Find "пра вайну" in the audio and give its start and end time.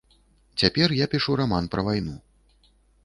1.75-2.15